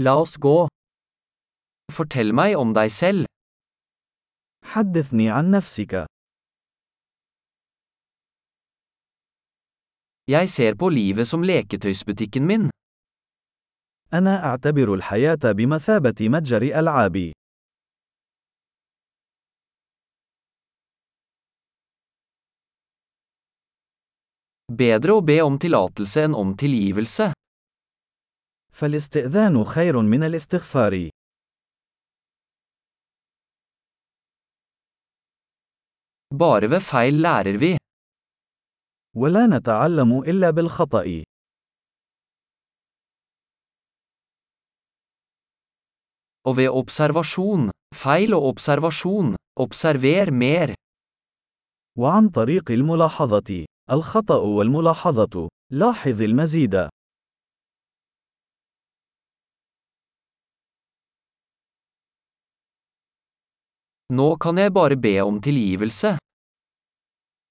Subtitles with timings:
[0.00, 0.68] La oss gå.
[1.90, 3.26] Fortell meg om deg selv.
[4.64, 6.06] حدثني عن نفسك.
[10.30, 12.70] Jeg ser på livet som leketøysbutikken min.
[14.12, 17.32] أنا أعتبر الحياة بمثابة متجر ألعاب.
[24.72, 27.32] Bedre å be om tillatelse enn om tilgivelse.
[28.78, 31.10] فالاستئذان خير من الاستغفار.
[36.34, 37.76] Bare ved feil lærer vi.
[39.16, 41.24] ولا نتعلم إلا بالخطأ.
[46.44, 47.70] Og ved observasjon.
[47.94, 49.36] Feil og observasjon.
[49.60, 50.74] Observer mer.
[51.98, 53.66] وعن طريق الملاحظة.
[53.90, 55.48] الخطأ والملاحظة.
[55.72, 56.97] لاحظ المزيد.
[64.08, 66.18] Nå kan jeg bare be om tilgivelse.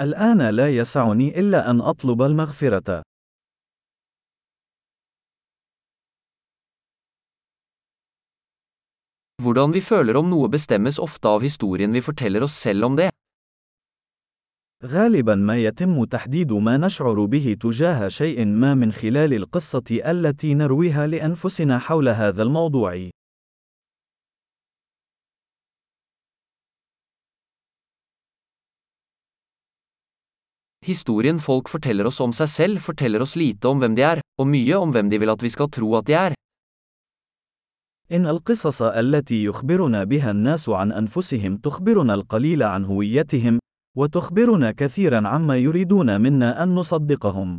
[0.00, 3.02] الآن لا يسعني إلا أن أطلب المغفرة.
[9.42, 13.10] Hvordan vi føler om noe bestemmes ofte av historien vi forteller oss selv om det.
[14.84, 21.06] غالبا ما يتم تحديد ما نشعر به تجاه شيء ما من خلال القصة التي نرويها
[21.06, 23.10] لأنفسنا حول هذا الموضوع.
[30.90, 34.48] Historien folk forteller oss om seg selv forteller oss lite om hvem de er, og
[34.50, 36.34] mye om hvem de vil at vi skal tro at de er.
[38.10, 43.58] إن القصص التي يخبرنا بها الناس عن أنفسهم تخبرنا القليل عن هويتهم،
[43.96, 47.58] وتخبرنا كثيرا عما يريدون منا أن نصدقهم.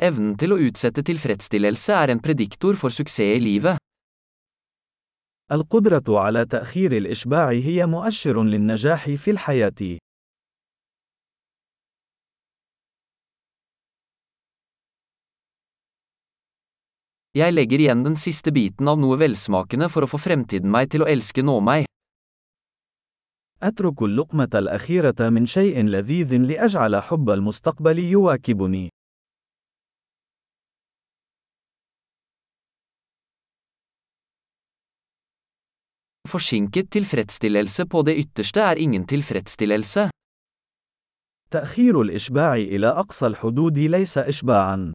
[0.00, 3.79] Evnen til å utsette tilfredsstillelse er en prediktor for suksess i livet.
[5.52, 9.98] القدرة على تأخير الإشباع هي مؤشر للنجاح في الحياة.
[17.38, 21.04] Jeg legger igjen den siste biten av noe velsmakende for å få fremtiden meg til
[21.04, 21.86] å elske nå meg.
[23.62, 28.90] أترك اللقمة الأخيرة من شيء لذيذ لأجعل حب المستقبل يواكبني.
[36.29, 40.09] Forsinket tilfredsstillelse på det ytterste er ingen tilfredsstillelse.
[41.51, 44.93] تأخير الإشباع إلى أقصى الحدود ليس إشباعًا.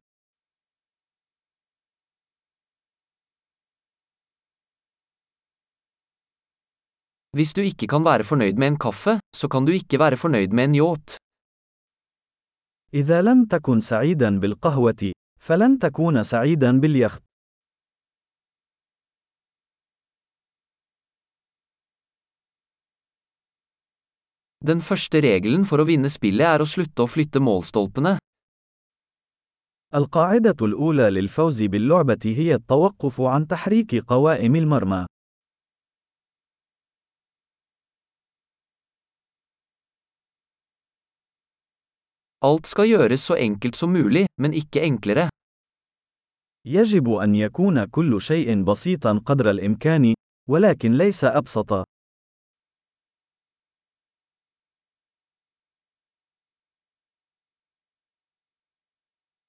[7.37, 10.49] Hvis du ikke kan være fornøyd med en kaffe, så kan du ikke være fornøyd
[10.49, 11.17] med en yacht.
[12.95, 17.23] إذا لم تكن سعيدا بالقهوة، فلن تكون سعيدا باليخت.
[24.66, 28.18] Den første regelen for å vinne spillet er å slutte å flytte målstolpene.
[29.96, 35.06] القاعدة الأولى للفوز باللعبة هي التوقف عن تحريك قوائم المرمى.
[42.42, 45.30] Alt skal gjøres så enkelt som mulig, men ikke enklere.
[46.66, 50.14] يجب أن يكون كل شيء بسيطا قدر الإمكان،
[50.50, 51.95] ولكن ليس أبسط.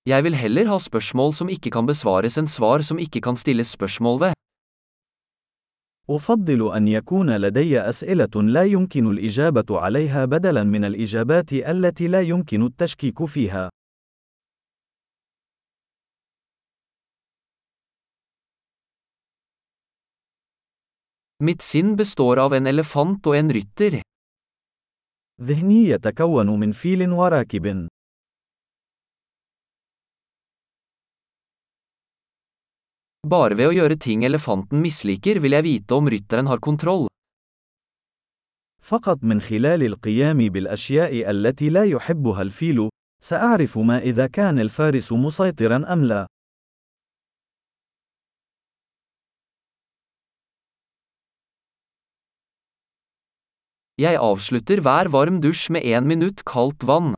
[0.06, 3.74] Jeg vil heller ha spørsmål som ikke kan besvares enn svar som ikke kan stilles
[3.74, 4.32] spørsmål ved.
[6.10, 12.62] أفضل أن يكون لدي أسئلة لا يمكن الإجابة عليها بدلاً من الإجابات التي لا يمكن
[12.62, 13.70] التشكيك فيها.
[21.42, 24.02] Mitt sinn består av en elefant og en rytter.
[25.42, 27.88] ذهني يتكون من فيل وراكب.
[33.27, 37.07] Bare ved å gjøre ting elefanten misliker vil jeg vite om rytteren har kontroll.
[38.81, 42.89] فقط من خلال القيام بالأشياء التي لا يحبها الفيل،
[43.23, 46.27] سأعرف ما إذا كان الفارس مسيطرا أم لا.
[54.01, 57.13] Jeg avslutter hver varm dusj med én minutt kaldt vann.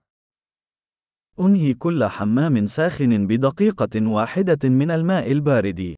[1.41, 5.95] أنهي كل حمام ساخن بدقيقة واحدة من الماء البارد.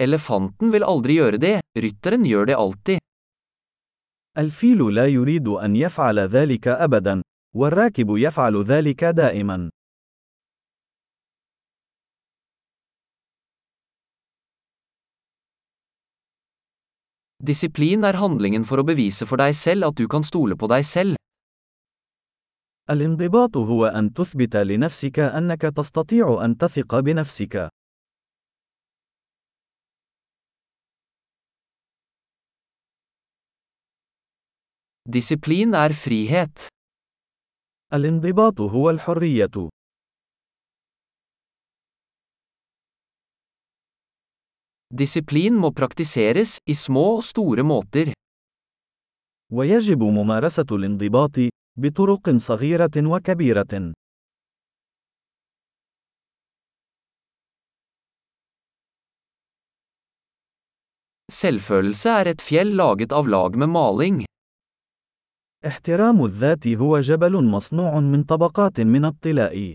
[0.00, 2.98] Elefanten vil aldri gjøre det, rytteren gjør det alltid.
[4.38, 7.22] الفيل لا يريد أن يفعل ذلك أبدا،
[7.56, 9.70] والراكب يفعل ذلك دائما.
[17.44, 20.84] Disiplin er handlingen for å bevise for deg selv at du kan stole på deg
[20.88, 21.16] selv.
[22.90, 27.68] الانضباط هو أن تثبت لنفسك أنك تستطيع أن تثق بنفسك.
[35.04, 36.68] Disiplin er frihet.
[37.92, 39.73] الانضباط هو الحرية.
[44.94, 48.12] Disiplin må praktiseres, i små og store måter.
[49.52, 51.36] ويجب ممارسة الانضباط
[51.78, 53.92] بطرق صغيرة وكبيرة.
[61.32, 64.24] Selvfølelse er et fjell laget av lag med maling.
[65.66, 69.74] احترام الذات هو جبل مصنوع من طبقات من الطلاء.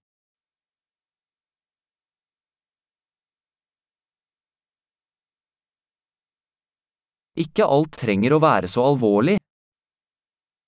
[7.40, 9.38] Ikke alt trenger å være så alvorlig.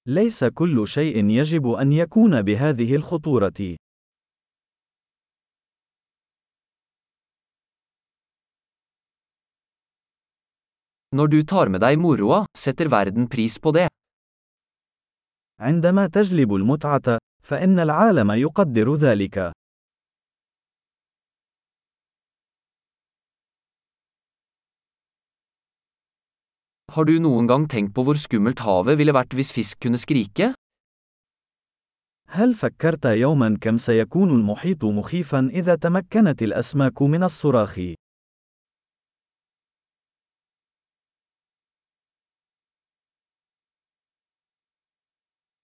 [0.08, 3.76] ليس كل شيء يجب أن يكون بهذه الخطورة.
[11.16, 13.88] Når du tar med deg moroa, setter verden pris på det.
[15.60, 19.52] عندما تجلب المتعة، فإن العالم يقدر ذلك.
[26.92, 30.52] Har du noen gang tenkt på hvor skummelt havet ville vært hvis fisk kunne skrike?
[32.32, 37.80] هل فكرت يوما كم سيكون المحيط مخيفا إذا تمكنت الأسماك من الصراخ؟